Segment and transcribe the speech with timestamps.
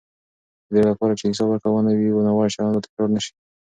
[0.69, 3.31] د دې لپاره چې حساب ورکونه وي، ناوړه چلند به تکرار نه شي.